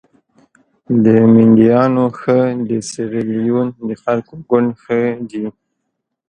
[1.03, 2.37] د مینډیانو ښه
[2.69, 5.45] د سیریلیون د خلکو ګوند ښه دي.